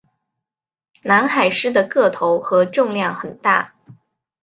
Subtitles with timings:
[1.03, 3.75] 南海狮的个头和重量很大。